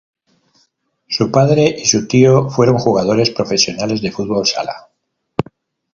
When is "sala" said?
4.47-4.89